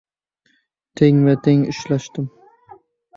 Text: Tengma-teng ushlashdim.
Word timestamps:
Tengma-teng 0.95 1.61
ushlashdim. 1.73 2.27